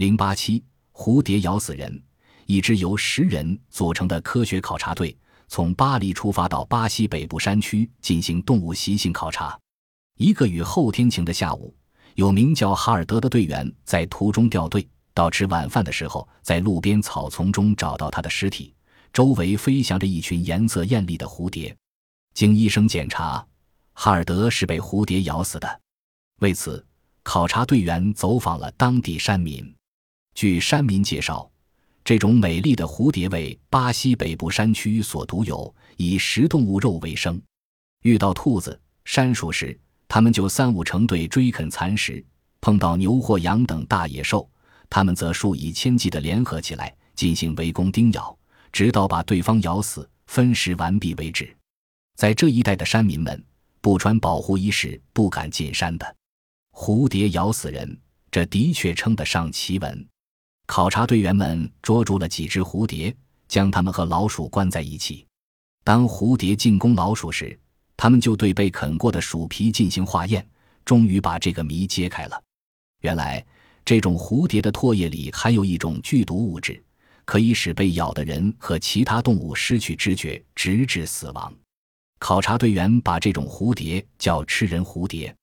[0.00, 2.02] 零八七，蝴蝶咬死人。
[2.46, 5.14] 一支由十人组成的科学考察队
[5.46, 9.60] 从巴黎出发，到巴西北部山区进行动物习性考察。
[10.16, 11.76] 一个雨后天晴的下午，
[12.14, 18.74] 有名叫哈尔德的队员在途中掉队，到吃晚饭的时候，在路边草丛中找到他的尸体，
[19.12, 21.76] 周围飞翔着一群颜色艳丽的蝴蝶。
[22.32, 23.46] 经医生检查，
[23.92, 25.80] 哈尔德是被蝴蝶咬死的。
[26.38, 26.82] 为此，
[27.22, 29.70] 考察队员走访了当地山民。
[30.34, 31.50] 据山民介绍。
[32.02, 37.40] 这种美丽的蝴蝶为巴西北部山区所独有，以食动物肉为生。
[38.02, 39.78] 遇到兔子、山鼠时，
[40.08, 42.24] 它们就三五成对追啃蚕食；
[42.60, 44.50] 碰到牛或羊等大野兽，
[44.88, 48.36] 它们则数以千计的联合起来进行围攻叮咬，
[48.72, 51.54] 直到把对方咬死、分食完毕为止。
[52.16, 53.44] 在这一带的山民们
[53.80, 56.16] 不穿保护衣时不敢进山的。
[56.72, 60.08] 蝴蝶咬死人，这的确称得上奇闻。
[60.70, 63.12] 考察队员们捉住了几只蝴蝶，
[63.48, 65.26] 将它们和老鼠关在一起。
[65.82, 67.58] 当蝴蝶进攻老鼠时，
[67.96, 70.46] 他们就对被啃过的鼠皮进行化验，
[70.84, 72.40] 终于把这个谜揭开了。
[73.00, 73.44] 原来，
[73.84, 76.80] 这种蝴蝶的唾液里含有一种剧毒物质，
[77.24, 81.52] 可以使被咬的人和其他动物失去知觉，直至死亡。
[82.20, 85.34] 考察队员把这种蝴蝶叫“吃人蝴蝶”。